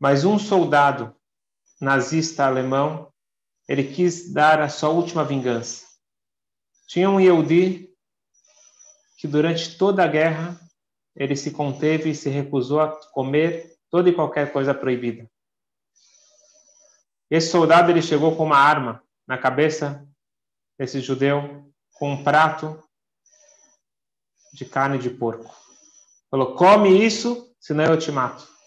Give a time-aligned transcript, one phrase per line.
[0.00, 1.14] Mas um soldado
[1.78, 3.12] nazista alemão,
[3.68, 5.86] ele quis dar a sua última vingança.
[6.88, 7.94] Tinha um Yehudi
[9.18, 10.58] que durante toda a guerra
[11.14, 15.30] ele se conteve e se recusou a comer toda e qualquer coisa proibida.
[17.30, 20.08] Esse soldado ele chegou com uma arma na cabeça
[20.78, 22.82] desse judeu com um prato
[24.52, 25.54] de carne de porco.
[26.30, 28.59] Falou: "Come isso, senão eu te mato".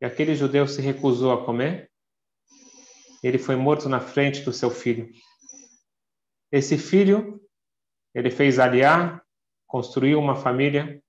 [0.00, 1.90] E aquele judeu se recusou a comer.
[3.22, 5.10] Ele foi morto na frente do seu filho.
[6.52, 7.40] Esse filho,
[8.14, 9.24] ele fez aliar,
[9.66, 11.02] construiu uma família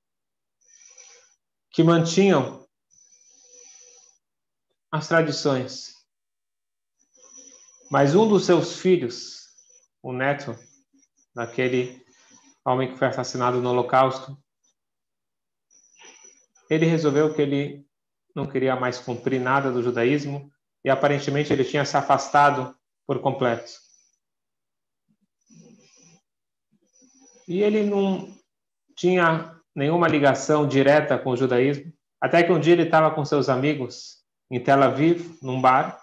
[1.72, 2.68] que mantinham
[4.92, 5.94] as tradições.
[7.92, 9.48] Mas um dos seus filhos,
[10.02, 10.56] o neto
[11.34, 12.04] daquele
[12.66, 14.38] homem que foi assassinado no Holocausto,
[16.70, 17.89] ele resolveu que ele
[18.36, 20.52] não queria mais cumprir nada do judaísmo
[20.84, 23.72] e aparentemente ele tinha se afastado por completo.
[27.48, 28.32] E ele não
[28.96, 31.92] tinha nenhuma ligação direta com o judaísmo,
[32.22, 34.20] até que um dia ele estava com seus amigos
[34.52, 36.00] em Tel Aviv, num bar,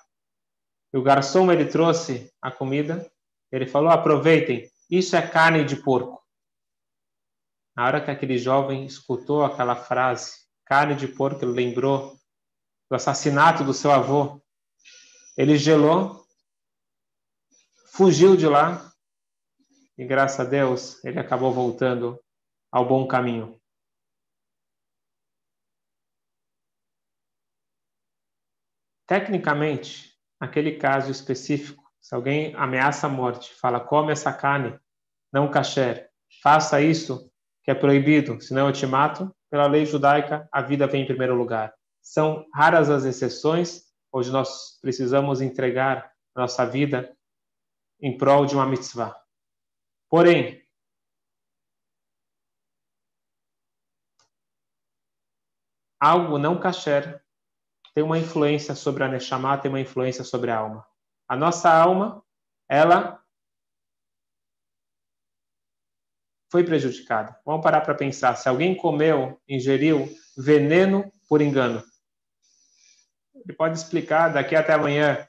[0.92, 3.08] e o garçom ele trouxe a comida,
[3.52, 6.22] ele falou: "Aproveitem, isso é carne de porco".
[7.77, 10.32] Na hora que aquele jovem escutou aquela frase,
[10.64, 12.16] carne de porco, ele lembrou
[12.88, 14.40] do assassinato do seu avô.
[15.36, 16.24] Ele gelou,
[17.92, 18.92] fugiu de lá
[19.98, 22.22] e graças a Deus ele acabou voltando
[22.70, 23.60] ao bom caminho.
[29.06, 34.78] Tecnicamente, naquele caso específico, se alguém ameaça a morte, fala come essa carne,
[35.32, 36.10] não kasher,
[36.42, 37.30] faça isso
[37.62, 41.34] que é proibido, senão eu te mato, pela lei judaica, a vida vem em primeiro
[41.34, 41.72] lugar.
[42.06, 47.14] São raras as exceções onde nós precisamos entregar nossa vida
[48.00, 49.20] em prol de uma mitzvah.
[50.08, 50.64] Porém,
[55.98, 57.20] algo não kasher
[57.92, 60.86] tem uma influência sobre a Neshama, tem uma influência sobre a alma.
[61.28, 62.25] A nossa alma,
[62.69, 63.20] ela
[66.52, 67.36] foi prejudicada.
[67.44, 68.36] Vamos parar para pensar.
[68.36, 71.82] Se alguém comeu, ingeriu veneno por engano,
[73.46, 75.24] ele pode explicar daqui até amanhã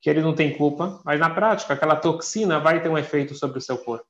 [0.00, 3.58] que ele não tem culpa, mas na prática aquela toxina vai ter um efeito sobre
[3.58, 4.06] o seu corpo.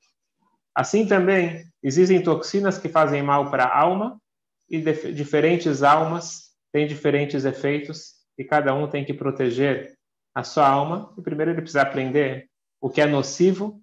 [0.74, 4.20] Assim também, existem toxinas que fazem mal para a alma
[4.68, 4.78] e
[5.12, 9.96] diferentes almas têm diferentes efeitos e cada um tem que proteger
[10.34, 11.14] a sua alma.
[11.16, 13.80] E primeiro ele precisa aprender o que é nocivo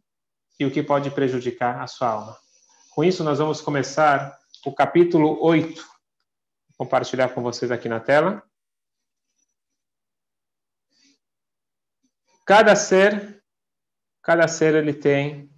[0.59, 2.37] e o que pode prejudicar a sua alma.
[2.91, 5.81] Com isso, nós vamos começar o capítulo 8.
[6.77, 8.43] Vou compartilhar com vocês aqui na tela.
[12.45, 13.41] Cada ser,
[14.21, 15.49] cada ser ele tem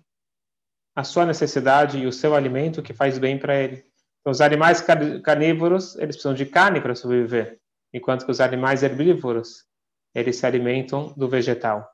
[0.96, 3.86] a sua necessidade e o seu alimento que faz bem para ele.
[4.22, 4.82] Então, os animais
[5.24, 7.60] carnívoros, eles precisam de carne para sobreviver,
[7.94, 9.66] enquanto que os animais herbívoros,
[10.14, 11.92] eles se alimentam do vegetal.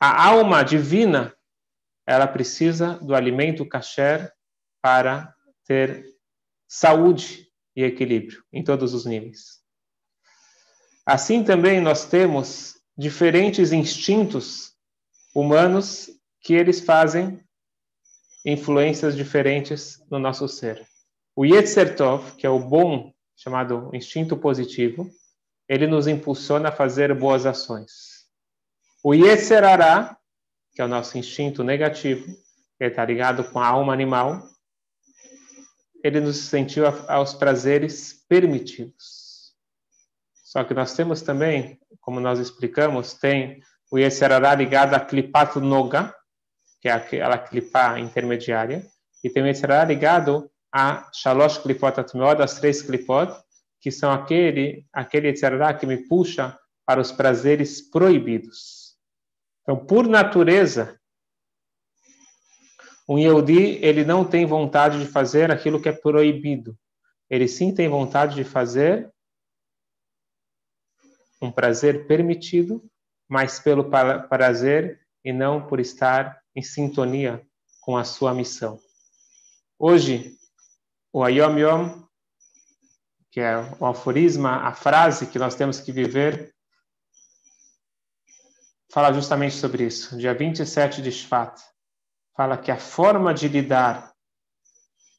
[0.00, 1.36] A alma divina,
[2.06, 4.32] ela precisa do alimento kasher
[4.82, 5.34] para
[5.66, 6.04] ter
[6.66, 7.46] saúde
[7.76, 9.60] e equilíbrio em todos os níveis.
[11.04, 14.74] Assim também nós temos diferentes instintos
[15.34, 16.10] humanos
[16.42, 17.42] que eles fazem
[18.44, 20.86] influências diferentes no nosso ser.
[21.34, 25.10] O Yetzer Tov, que é o bom, chamado instinto positivo,
[25.66, 28.26] ele nos impulsiona a fazer boas ações.
[29.02, 30.18] O Yetzer Hará,
[30.74, 32.26] que é o nosso instinto negativo,
[32.76, 34.46] que está ligado com a alma animal,
[36.04, 39.54] ele nos sentiu aos prazeres permitidos.
[40.44, 45.58] Só que nós temos também, como nós explicamos, tem o Yetzer Hará ligado a Klipat
[45.58, 46.14] Noga,
[46.80, 48.86] que é aquela clipa intermediária,
[49.22, 53.32] e também será ligado a Shalosh Klipot Atmeod, as três Klipot,
[53.80, 58.96] que são aquele, aquele Yetzirah que me puxa para os prazeres proibidos.
[59.62, 60.98] Então, por natureza,
[63.08, 66.76] um Yehudi, ele não tem vontade de fazer aquilo que é proibido.
[67.28, 69.10] Ele sim tem vontade de fazer
[71.40, 72.82] um prazer permitido,
[73.28, 73.88] mas pelo
[74.28, 77.46] prazer e não por estar em sintonia
[77.80, 78.78] com a sua missão.
[79.78, 80.36] Hoje,
[81.12, 82.02] o Ayom Yom,
[83.30, 86.54] que é o aforisma, a frase que nós temos que viver,
[88.92, 90.18] fala justamente sobre isso.
[90.18, 91.58] Dia 27 de Shvat,
[92.36, 94.12] fala que a forma de lidar,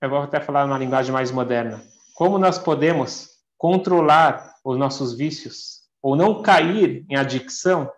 [0.02, 1.84] eu vou até falar numa linguagem mais moderna,
[2.16, 7.92] como nós podemos controlar os nossos vícios, ou não cair em adicção,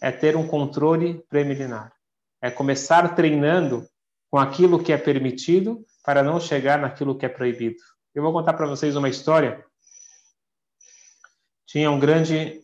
[0.00, 1.92] é ter um controle preliminar.
[2.40, 3.86] É começar treinando
[4.30, 7.76] com aquilo que é permitido para não chegar naquilo que é proibido.
[8.14, 9.64] Eu vou contar para vocês uma história.
[11.66, 12.62] Tinha um grande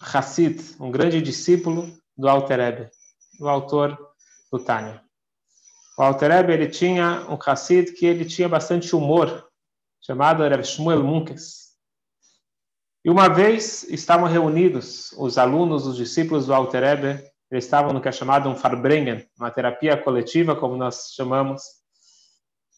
[0.00, 2.90] Hassid, um grande discípulo do Alter Ebe,
[3.40, 3.96] o autor
[4.50, 5.02] do Tânia.
[5.96, 9.48] O Alter Ebe, ele tinha um Hassid que ele tinha bastante humor,
[10.00, 11.61] chamado Rav Shmuel Munkes.
[13.04, 18.00] E uma vez estavam reunidos os alunos, os discípulos do Alter Ebe, eles estavam no
[18.00, 21.62] que é chamado um Farbrengen, uma terapia coletiva, como nós chamamos.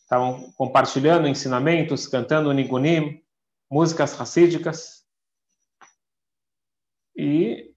[0.02, 3.22] Estavam compartilhando ensinamentos, cantando nigunim,
[3.70, 5.04] músicas racídicas.
[7.16, 7.72] E,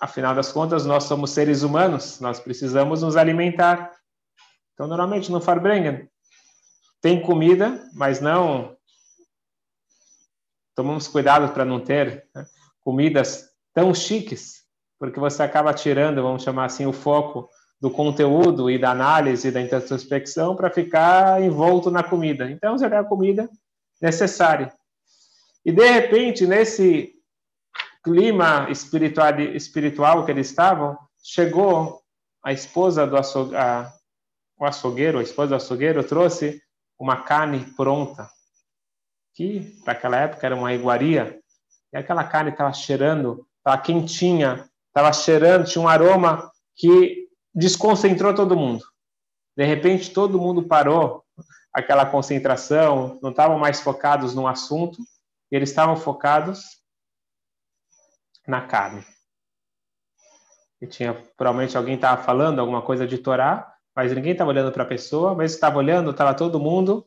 [0.00, 3.90] afinal das contas, nós somos seres humanos, nós precisamos nos alimentar.
[4.74, 6.08] Então, normalmente no Farbrengen
[7.00, 8.76] tem comida, mas não.
[10.74, 12.46] Tomamos cuidado para não ter né,
[12.80, 14.62] comidas tão chiques
[15.02, 19.60] porque você acaba tirando, vamos chamar assim, o foco do conteúdo e da análise da
[19.60, 22.48] introspecção para ficar envolto na comida.
[22.48, 23.50] Então, você dá a comida
[24.00, 24.72] necessária.
[25.64, 27.14] E, de repente, nesse
[28.04, 32.00] clima espiritual, espiritual que eles estavam, chegou
[32.40, 33.92] a esposa do açougue, a,
[34.56, 36.62] o açougueiro, a esposa do açougueiro trouxe
[36.96, 38.30] uma carne pronta,
[39.34, 41.40] que para aquela época era uma iguaria,
[41.92, 48.56] e aquela carne estava cheirando, estava quentinha, estava cheirando, tinha um aroma que desconcentrou todo
[48.56, 48.84] mundo.
[49.56, 51.22] De repente, todo mundo parou
[51.72, 54.98] aquela concentração, não estavam mais focados no assunto,
[55.50, 56.80] eles estavam focados
[58.46, 59.04] na carne.
[60.80, 64.82] E tinha, provavelmente alguém estava falando alguma coisa de Torá, mas ninguém estava olhando para
[64.82, 67.06] a pessoa, mas estava olhando, estava todo mundo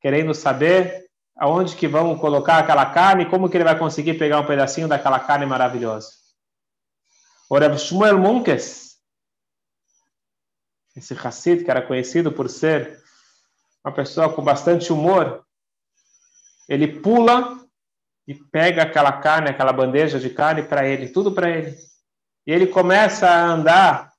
[0.00, 1.03] querendo saber
[1.36, 5.18] aonde que vão colocar aquela carne, como que ele vai conseguir pegar um pedacinho daquela
[5.18, 6.10] carne maravilhosa.
[7.50, 8.96] O Rav Shmuel Munkes,
[10.96, 13.02] esse Hassid que era conhecido por ser
[13.84, 15.44] uma pessoa com bastante humor,
[16.68, 17.60] ele pula
[18.26, 21.76] e pega aquela carne, aquela bandeja de carne para ele, tudo para ele.
[22.46, 24.12] E ele começa a andar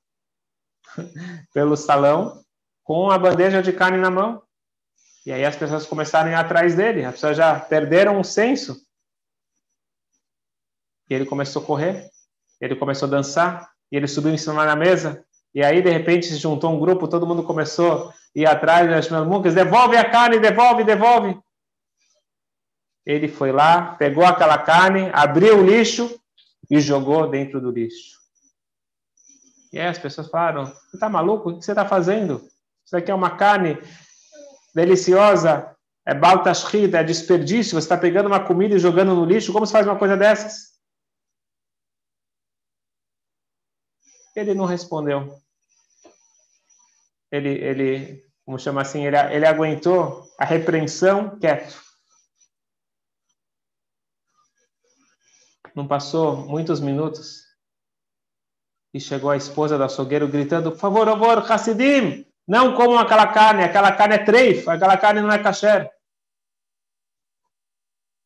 [1.54, 2.44] pelo salão
[2.84, 4.45] com a bandeja de carne na mão.
[5.26, 8.86] E aí as pessoas começaram a ir atrás dele, as pessoas já perderam o senso.
[11.10, 12.10] E ele começou a correr.
[12.62, 15.26] Ele começou a dançar e ele subiu em cima da mesa.
[15.54, 19.10] E aí, de repente, se juntou um grupo, todo mundo começou a ir atrás das
[19.10, 21.40] Melmucas, devolve a carne, devolve, devolve.
[23.06, 26.20] Ele foi lá, pegou aquela carne, abriu o lixo
[26.70, 28.20] e jogou dentro do lixo.
[29.72, 31.50] E aí as pessoas falaram, você está maluco?
[31.50, 32.48] O que você está fazendo?
[32.86, 33.78] Isso aqui é uma carne
[34.76, 35.76] deliciosa,
[36.06, 39.72] é baltashrit, é desperdício, você está pegando uma comida e jogando no lixo, como se
[39.72, 40.76] faz uma coisa dessas?
[44.36, 45.40] Ele não respondeu.
[47.32, 51.82] Ele, ele como chama assim, ele, ele aguentou a repreensão quieto.
[55.74, 57.44] Não passou muitos minutos
[58.94, 63.28] e chegou a esposa do açougueiro gritando: Por favor, por favor, Hassidim, não comam aquela
[63.28, 65.90] carne, aquela carne é treif, aquela carne não é kasher.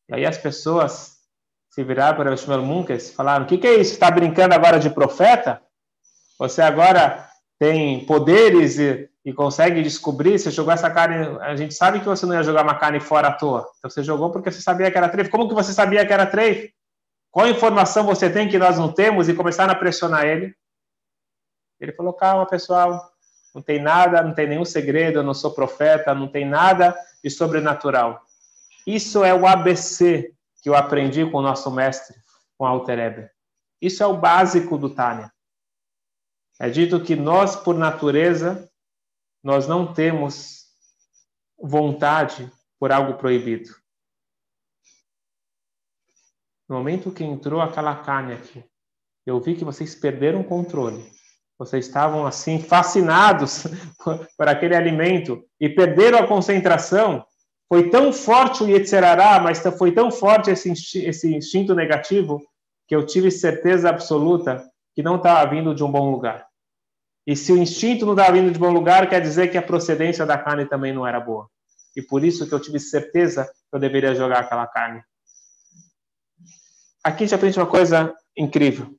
[0.08, 1.18] E aí as pessoas
[1.70, 3.92] se viraram para o Shmuel Munkes e falaram: O que, que é isso?
[3.92, 5.62] Está brincando agora de profeta?
[6.38, 10.38] Você agora tem poderes e, e, consegue descobrir.
[10.38, 11.38] Você jogou essa carne.
[11.40, 13.70] A gente sabe que você não ia jogar uma carne fora à toa.
[13.78, 15.30] Então você jogou porque você sabia que era treif.
[15.30, 16.72] Como que você sabia que era treif?
[17.30, 19.28] Qual informação você tem que nós não temos?
[19.28, 20.54] E começaram a pressionar ele.
[21.78, 23.00] Ele falou: calma, pessoal.
[23.54, 25.18] Não tem nada, não tem nenhum segredo.
[25.18, 26.14] Eu não sou profeta.
[26.14, 28.24] Não tem nada de sobrenatural.
[28.86, 32.16] Isso é o ABC que eu aprendi com o nosso mestre,
[32.56, 33.32] com Alter Eber.
[33.80, 35.32] Isso é o básico do Tânia.
[36.58, 38.70] É dito que nós, por natureza,
[39.42, 40.66] nós não temos
[41.58, 43.74] vontade por algo proibido.
[46.68, 48.64] No momento que entrou aquela carne aqui,
[49.26, 51.10] eu vi que vocês perderam o controle.
[51.60, 53.66] Vocês estavam assim fascinados
[54.02, 57.22] por aquele alimento e perderam a concentração.
[57.68, 60.72] Foi tão forte o Yetzerará, mas foi tão forte esse,
[61.04, 62.40] esse instinto negativo
[62.88, 66.46] que eu tive certeza absoluta que não estava vindo de um bom lugar.
[67.26, 70.24] E se o instinto não estava vindo de bom lugar, quer dizer que a procedência
[70.24, 71.46] da carne também não era boa.
[71.94, 75.02] E por isso que eu tive certeza que eu deveria jogar aquela carne.
[77.04, 78.98] Aqui a gente aprende uma coisa incrível.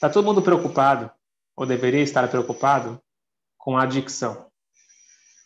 [0.00, 1.10] Está todo mundo preocupado,
[1.54, 2.98] ou deveria estar preocupado,
[3.58, 4.50] com a adicção.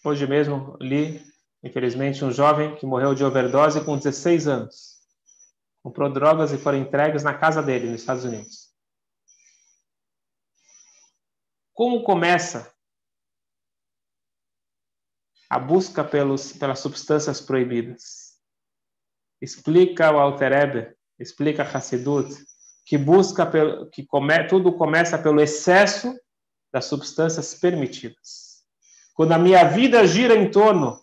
[0.04, 1.34] Hoje mesmo li
[1.64, 5.00] Infelizmente, um jovem que morreu de overdose com 16 anos.
[5.82, 8.70] Comprou drogas e foram entregues na casa dele, nos Estados Unidos.
[11.72, 12.70] Como começa
[15.48, 18.38] a busca pelos, pelas substâncias proibidas?
[19.40, 22.28] Explica o Alter Eber, explica Hassidut,
[22.84, 26.14] que busca pelo, que come, tudo começa pelo excesso
[26.72, 28.62] das substâncias permitidas.
[29.14, 31.00] Quando a minha vida gira em torno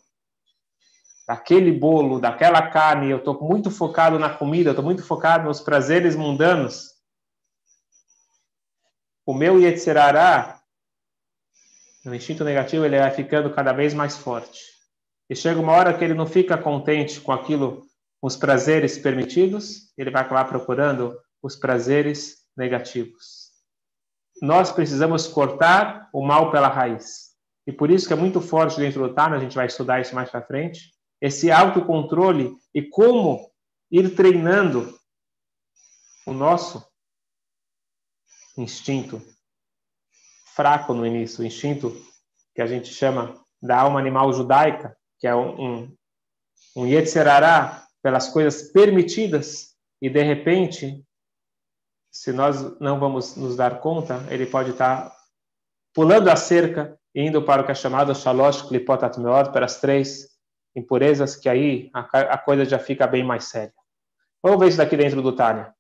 [1.28, 6.16] daquele bolo, daquela carne, eu estou muito focado na comida, estou muito focado nos prazeres
[6.16, 6.92] mundanos,
[9.26, 10.62] o meu Yetzirará
[12.04, 14.60] o instinto negativo ele vai ficando cada vez mais forte.
[15.30, 17.86] E chega uma hora que ele não fica contente com aquilo,
[18.20, 23.52] com os prazeres permitidos, ele vai acabar procurando os prazeres negativos.
[24.42, 27.32] Nós precisamos cortar o mal pela raiz.
[27.66, 30.16] E por isso que é muito forte dentro do Tana, a gente vai estudar isso
[30.16, 33.52] mais para frente, esse autocontrole e como
[33.92, 34.98] ir treinando
[36.26, 36.84] o nosso
[38.58, 39.22] instinto
[40.56, 41.96] fraco no início, o instinto
[42.54, 45.98] que a gente chama da alma animal judaica, que é um, um,
[46.76, 51.06] um Yetzerará pelas coisas permitidas, e de repente,
[52.12, 55.16] se nós não vamos nos dar conta, ele pode estar
[55.94, 59.80] pulando a cerca e indo para o que é chamado Shalosh Klipot Atmeot, para as
[59.80, 60.30] três
[60.76, 63.74] impurezas, que aí a, coisa já fica bem mais séria.
[64.44, 65.74] Vamos ver isso daqui dentro do Tânia.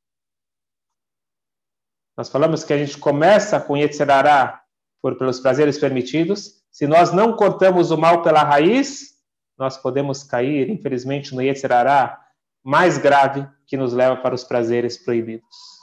[2.17, 4.61] Nós falamos que a gente começa com Yetzerará
[5.01, 6.61] por pelos prazeres permitidos.
[6.69, 9.17] Se nós não cortamos o mal pela raiz,
[9.57, 12.21] nós podemos cair, infelizmente, no Yetzirará
[12.63, 15.80] mais grave que nos leva para os prazeres proibidos.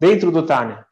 [0.00, 0.86] Dentro do Tânia,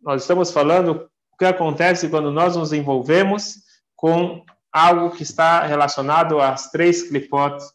[0.00, 3.56] nós estamos falando o que acontece quando nós nos envolvemos
[3.96, 7.66] com algo que está relacionado às três clipotes,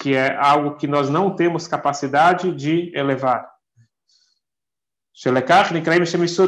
[0.00, 3.48] que é algo que nós não temos capacidade de elevar.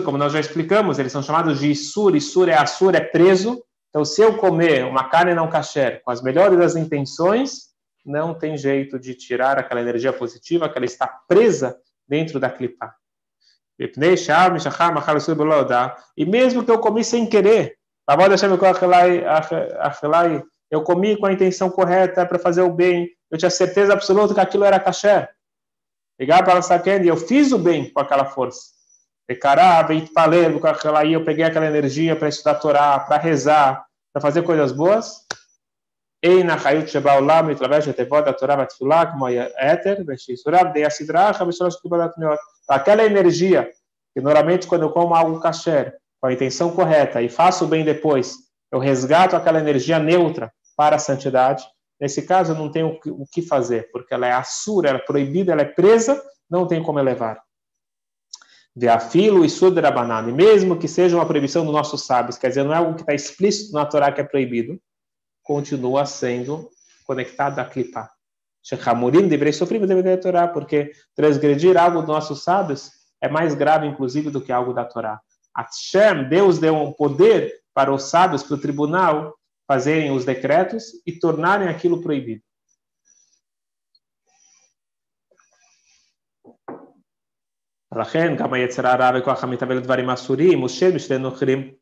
[0.04, 2.14] Como nós já explicamos, eles são chamados de Isur.
[2.14, 3.62] Isur é Assur, é preso.
[3.88, 7.67] Então, se eu comer uma carne não kasher com as melhores das intenções,
[8.08, 12.94] não tem jeito de tirar aquela energia positiva que ela está presa dentro da clipa.
[16.16, 17.78] E mesmo que eu comi sem querer,
[20.70, 24.40] eu comi com a intenção correta para fazer o bem, eu tinha certeza absoluta que
[24.40, 25.28] aquilo era kasher.
[26.18, 28.78] Ligar para a eu fiz o bem com aquela força.
[30.96, 35.27] Aí, eu peguei aquela energia para estudar Torá, para rezar, para fazer coisas boas.
[36.24, 42.38] Olam, através de tevot da Torá batfilá, como éter, veshisurav, de asidracha, veshosh kibadat meot.
[42.68, 43.70] Aquela energia,
[44.14, 48.36] que normalmente quando eu como algo kasher, com a intenção correta, e faço bem depois,
[48.72, 51.64] eu resgato aquela energia neutra para a santidade,
[52.00, 55.62] Nesse caso, não tem o que fazer, porque ela é assura, ela é proibida, ela
[55.62, 57.42] é presa, não tem como elevar.
[58.74, 62.72] De afilo e sudrabanana, mesmo que seja uma proibição dos nossos sábios, quer dizer, não
[62.72, 64.80] é algo que está explícito na Torá que é proibido,
[65.47, 66.69] continua sendo
[67.05, 68.11] conectado a clipar.
[68.63, 74.29] Shechamurim deveria sofrer, deveria Torá, porque transgredir algo dos nossos sábios é mais grave, inclusive,
[74.29, 75.19] do que algo da Torá.
[75.55, 79.35] Hashem, Deus deu um poder para os sábios, para o tribunal,
[79.67, 82.43] fazerem os decretos e tornarem aquilo proibido.
[87.95, 91.73] לכן גם היצר הרע וכוח המתאבל לדברים אסורים הוא שם משתי נוכרים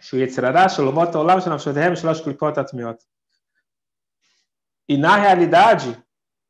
[0.00, 3.16] שהוא יצר הרע של אומות העולם שנפשותיהם שלוש קליפות הטמעות.
[4.88, 6.00] E na realidade,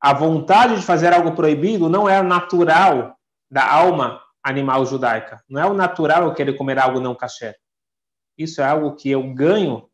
[0.00, 3.16] a vontade de fazer algo proibido não é natural
[3.50, 5.42] da alma animal judaica.
[5.48, 7.56] Não é o natural eu querer comer algo não kasher.
[8.36, 9.88] Isso é algo que eu ganho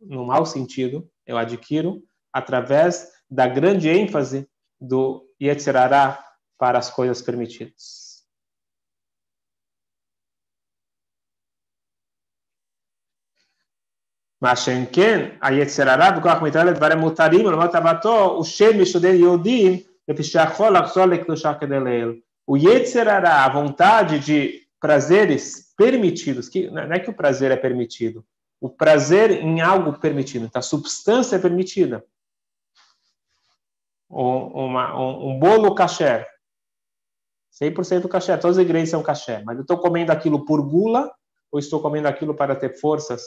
[0.00, 4.48] no mau sentido, eu adquiro através da grande ênfase
[4.80, 6.22] do Yetzirará
[6.58, 8.15] para as coisas permitidas.
[14.42, 19.78] מה שאם כן, היצר הרע וכוח מתעלה לדברים מותרים ולמרות אהבתו, הוא שם משודד יהודים
[20.10, 22.14] ושיכול לחזור לקדושה כדי לאל.
[22.50, 28.24] O Yetzer a vontade de prazeres permitidos, que não é que o prazer é permitido,
[28.60, 30.44] o prazer em algo permitido.
[30.44, 32.04] Então, a substância é permitida.
[34.10, 36.26] Uma, um, um bolo kasher.
[37.60, 38.40] 100% kasher.
[38.40, 39.44] Todos os ingredientes são kasher.
[39.44, 41.10] Mas eu estou comendo aquilo por gula
[41.50, 43.22] ou estou comendo aquilo para ter forças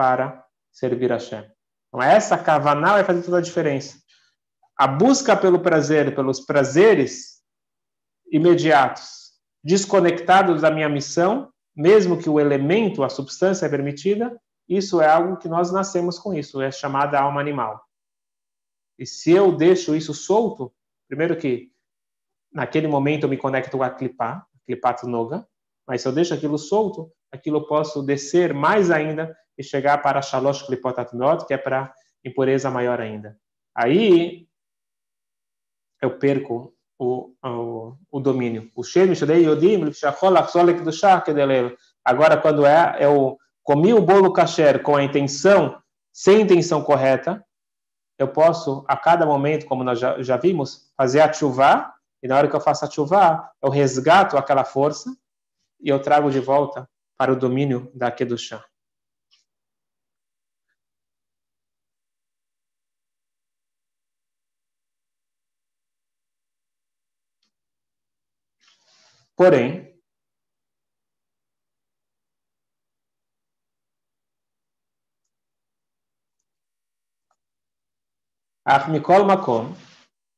[0.00, 0.42] Para
[0.72, 1.44] servir a Hashem?
[1.88, 4.00] Então, essa kavaná vai fazer toda a diferença.
[4.74, 7.42] A busca pelo prazer, pelos prazeres
[8.32, 15.06] imediatos, desconectados da minha missão, mesmo que o elemento, a substância é permitida, isso é
[15.06, 17.84] algo que nós nascemos com isso, é chamada alma animal.
[18.98, 20.72] E se eu deixo isso solto,
[21.08, 21.70] primeiro que
[22.50, 25.46] naquele momento eu me conecto com a clipá, clipat noga,
[25.86, 30.22] mas se eu deixo aquilo solto, aquilo eu posso descer mais ainda e chegar para
[30.22, 31.92] shalosh klipotat not, que é para
[32.24, 33.38] impureza maior ainda.
[33.74, 34.48] Aí
[36.00, 38.70] eu perco o, o, o domínio.
[38.74, 38.82] O
[42.02, 45.78] Agora, quando é, eu comi o bolo kasher com a intenção,
[46.10, 47.44] sem intenção correta,
[48.18, 52.36] eu posso, a cada momento, como nós já, já vimos, fazer a chuva, e na
[52.38, 55.14] hora que eu faço a chuva, eu resgato aquela força
[55.78, 56.88] e eu trago de volta
[57.18, 58.64] para o domínio da Kedushá.
[69.39, 69.85] Porém,
[78.65, 79.73] אך מכל מקום,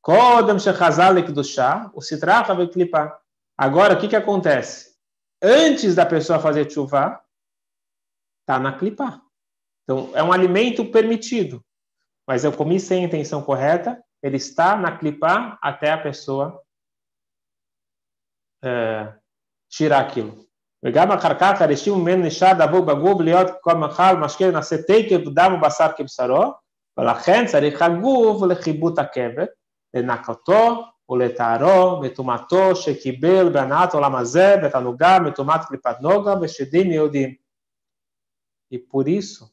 [0.00, 3.08] קודם שחזר לקדושה, o Sitracha clipar.
[3.56, 4.96] Agora, o que, que acontece?
[5.42, 7.20] Antes da pessoa fazer chuva,
[8.40, 9.20] está na clipa.
[9.82, 11.64] Então, é um alimento permitido,
[12.26, 16.61] mas eu comi sem a intenção correta, ele está na clipa até a pessoa
[18.64, 19.12] é,
[19.68, 20.48] tirar aquilo.
[20.84, 25.54] וגם אחר כך הרשימו ממנו נשאר דבור בגוף להיות כל מאכל משקה נעשה תקף דם
[25.58, 26.52] ובשר כבשרו
[26.98, 29.46] ולכן צריך הגוף לכיבוד הכבד,
[29.94, 37.34] לנקותו ולטהרו מטומאתו שקיבל בהנעת העולם הזה בתענוגה מטומאת קליפת נוגה ושדים יהודים.
[38.70, 39.50] E por isso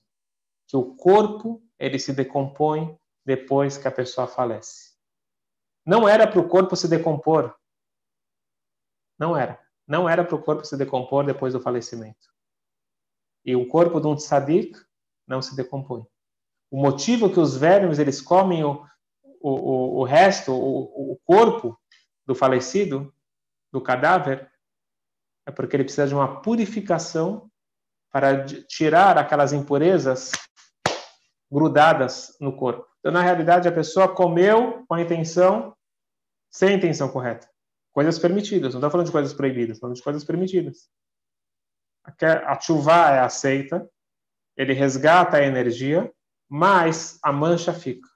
[0.68, 4.94] que o corpo ele se decompõe depois que a pessoa falece.
[5.86, 7.56] Não era para o corpo se decompor,
[9.21, 9.61] não era.
[9.87, 12.31] Não era para o corpo se decompor depois do falecimento.
[13.45, 14.81] E o corpo de um tzadik
[15.27, 16.07] não se decompõe.
[16.71, 18.87] O motivo que os vermes eles comem o,
[19.43, 21.79] o, o, resto, o, o corpo
[22.25, 23.13] do falecido,
[23.71, 24.51] do cadáver,
[25.47, 27.51] é porque ele precisa de uma purificação
[28.11, 30.33] para tirar aquelas impurezas
[31.51, 32.87] grudadas no corpo.
[33.01, 35.75] Então, na realidade, a pessoa comeu com a intenção,
[36.51, 37.50] sem a intenção correta.
[38.01, 40.89] Coisas permitidas, não estou falando de coisas proibidas, estou falando de coisas permitidas.
[42.47, 43.87] A chuva é aceita,
[44.57, 46.11] ele resgata a energia,
[46.49, 48.09] mas a mancha fica.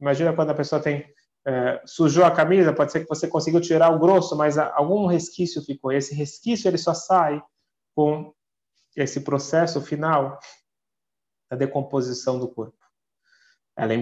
[0.00, 1.12] Imagina quando a pessoa tem
[1.44, 5.60] é, sujou a camisa, pode ser que você conseguiu tirar o grosso, mas algum resquício
[5.60, 5.90] ficou.
[5.90, 7.42] Esse resquício ele só sai
[7.96, 8.32] com
[8.94, 10.38] esse processo final
[11.50, 12.78] da decomposição do corpo.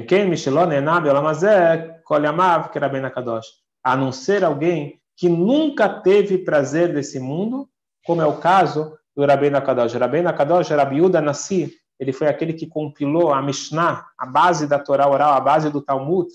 [0.07, 6.92] Que Michelon Enab Olamazé, Kolyamav, Keraben Akadosh a não ser alguém que nunca teve prazer
[6.92, 7.68] desse mundo,
[8.05, 9.95] como é o caso do Rabbi Nakadosh.
[9.95, 14.79] Rabbi Nakadosh, Rabbi Yuda Nassi, ele foi aquele que compilou a Mishnah, a base da
[14.79, 16.29] Torá oral, a base do Talmud.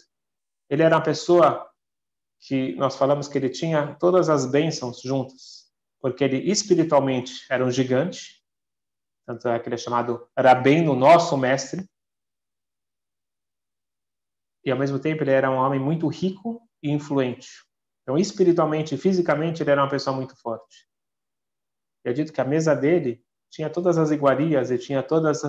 [0.70, 1.70] Ele era uma pessoa
[2.40, 5.66] que nós falamos que ele tinha todas as bênçãos juntas,
[6.00, 8.44] porque ele espiritualmente era um gigante,
[9.26, 11.86] tanto é que ele é chamado Rabbeinu, nosso mestre,
[14.64, 17.50] e ao mesmo tempo ele era um homem muito rico e influente.
[18.02, 20.88] Então, espiritualmente e fisicamente, ele era uma pessoa muito forte.
[22.06, 25.42] E é dito que a mesa dele tinha todas as iguarias e tinha todos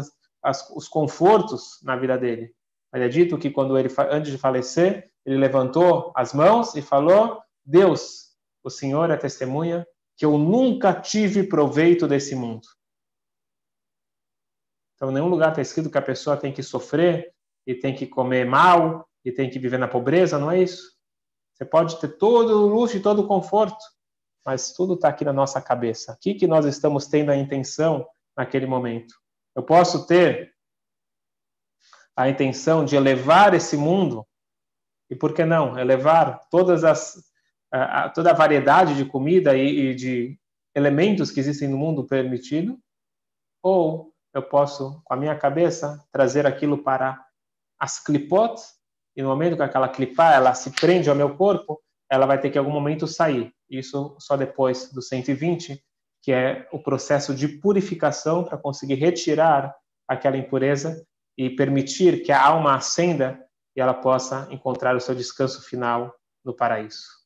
[0.75, 2.55] os confortos na vida dele.
[2.93, 7.41] Mas é dito que quando ele, antes de falecer, ele levantou as mãos e falou:
[7.65, 12.67] Deus, o Senhor é testemunha que eu nunca tive proveito desse mundo.
[14.95, 17.33] Então, em nenhum lugar está escrito que a pessoa tem que sofrer
[17.65, 20.98] e tem que comer mal e tem que viver na pobreza, não é isso?
[21.59, 23.85] Você pode ter todo o luxo e todo o conforto,
[24.47, 26.13] mas tudo está aqui na nossa cabeça.
[26.13, 29.13] O que, que nós estamos tendo a intenção naquele momento?
[29.57, 30.55] Eu posso ter
[32.17, 34.25] a intenção de elevar esse mundo,
[35.11, 35.77] e por que não?
[35.77, 37.15] Elevar todas as,
[38.15, 40.39] toda a variedade de comida e, e de
[40.77, 42.79] elementos que existem no mundo permitido,
[43.61, 47.21] ou eu posso, com a minha cabeça, trazer aquilo para
[47.81, 48.78] as clipotes
[49.19, 52.51] e no momento que aquela clipar ela se prende ao meu corpo, ela vai ter
[52.51, 53.53] que em algum momento sair.
[53.69, 55.83] Isso só depois do 120,
[56.23, 59.75] que é o processo de purificação para conseguir retirar
[60.07, 61.05] aquela impureza
[61.37, 66.55] e permitir que a alma ascenda e ela possa encontrar o seu descanso final no
[66.55, 67.18] paraíso.